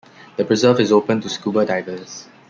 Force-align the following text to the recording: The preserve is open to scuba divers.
The 0.37 0.45
preserve 0.45 0.79
is 0.79 0.91
open 0.91 1.21
to 1.21 1.29
scuba 1.29 1.63
divers. 1.63 2.27